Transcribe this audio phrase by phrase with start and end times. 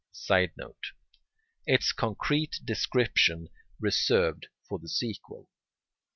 [0.13, 0.93] [Sidenote:
[1.67, 5.47] Its concrete description reserved for the sequel.